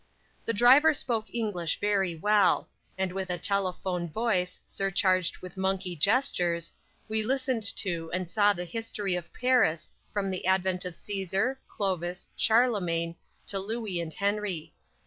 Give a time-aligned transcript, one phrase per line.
[0.45, 2.67] The driver spoke English very well,
[2.97, 6.73] and with a telephone voice, surcharged with monkey gestures,
[7.07, 12.27] we listened to and saw the history of Paris from the advent of Cæsar, Clovis,
[12.35, 14.73] Charlemagne to Louis and Henry.